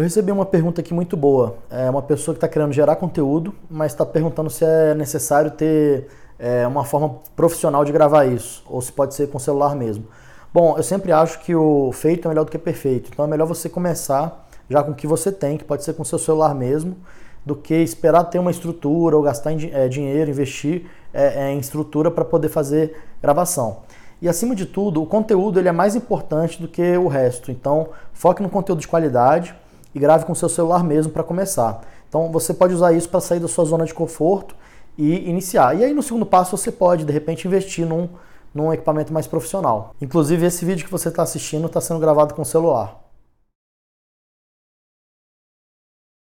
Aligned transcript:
Eu 0.00 0.04
recebi 0.04 0.32
uma 0.32 0.46
pergunta 0.46 0.80
aqui 0.80 0.94
muito 0.94 1.14
boa. 1.14 1.58
É 1.68 1.90
uma 1.90 2.00
pessoa 2.00 2.34
que 2.34 2.38
está 2.38 2.48
querendo 2.48 2.72
gerar 2.72 2.96
conteúdo, 2.96 3.54
mas 3.68 3.92
está 3.92 4.06
perguntando 4.06 4.48
se 4.48 4.64
é 4.64 4.94
necessário 4.94 5.50
ter 5.50 6.06
é, 6.38 6.66
uma 6.66 6.86
forma 6.86 7.16
profissional 7.36 7.84
de 7.84 7.92
gravar 7.92 8.24
isso, 8.24 8.64
ou 8.66 8.80
se 8.80 8.90
pode 8.90 9.14
ser 9.14 9.28
com 9.28 9.38
celular 9.38 9.76
mesmo. 9.76 10.06
Bom, 10.54 10.74
eu 10.78 10.82
sempre 10.82 11.12
acho 11.12 11.40
que 11.40 11.54
o 11.54 11.92
feito 11.92 12.26
é 12.26 12.28
melhor 12.30 12.44
do 12.44 12.50
que 12.50 12.56
perfeito, 12.56 13.10
então 13.12 13.26
é 13.26 13.28
melhor 13.28 13.44
você 13.44 13.68
começar 13.68 14.48
já 14.70 14.82
com 14.82 14.92
o 14.92 14.94
que 14.94 15.06
você 15.06 15.30
tem, 15.30 15.58
que 15.58 15.64
pode 15.64 15.84
ser 15.84 15.92
com 15.92 16.02
seu 16.02 16.18
celular 16.18 16.54
mesmo, 16.54 16.96
do 17.44 17.54
que 17.54 17.74
esperar 17.74 18.24
ter 18.24 18.38
uma 18.38 18.50
estrutura 18.50 19.18
ou 19.18 19.22
gastar 19.22 19.52
é, 19.52 19.86
dinheiro, 19.86 20.30
investir 20.30 20.86
é, 21.12 21.44
é 21.44 21.52
em 21.52 21.58
estrutura 21.58 22.10
para 22.10 22.24
poder 22.24 22.48
fazer 22.48 22.96
gravação. 23.20 23.80
E 24.22 24.30
acima 24.30 24.54
de 24.54 24.64
tudo, 24.64 25.02
o 25.02 25.06
conteúdo 25.06 25.60
ele 25.60 25.68
é 25.68 25.72
mais 25.72 25.94
importante 25.94 26.58
do 26.58 26.68
que 26.68 26.96
o 26.96 27.06
resto. 27.06 27.50
Então, 27.50 27.88
foque 28.14 28.42
no 28.42 28.48
conteúdo 28.48 28.80
de 28.80 28.88
qualidade 28.88 29.54
e 29.94 29.98
grave 29.98 30.24
com 30.24 30.34
seu 30.34 30.48
celular 30.48 30.84
mesmo 30.84 31.12
para 31.12 31.22
começar. 31.22 31.80
Então, 32.08 32.30
você 32.30 32.52
pode 32.52 32.74
usar 32.74 32.92
isso 32.92 33.08
para 33.08 33.20
sair 33.20 33.40
da 33.40 33.48
sua 33.48 33.64
zona 33.64 33.84
de 33.84 33.94
conforto 33.94 34.54
e 34.98 35.28
iniciar. 35.28 35.76
E 35.78 35.84
aí, 35.84 35.94
no 35.94 36.02
segundo 36.02 36.26
passo, 36.26 36.56
você 36.56 36.70
pode, 36.70 37.04
de 37.04 37.12
repente, 37.12 37.46
investir 37.46 37.86
num, 37.86 38.08
num 38.54 38.72
equipamento 38.72 39.12
mais 39.12 39.26
profissional. 39.26 39.94
Inclusive, 40.00 40.44
esse 40.46 40.64
vídeo 40.64 40.84
que 40.84 40.90
você 40.90 41.08
está 41.08 41.22
assistindo 41.22 41.66
está 41.66 41.80
sendo 41.80 42.00
gravado 42.00 42.34
com 42.34 42.44
celular. 42.44 42.99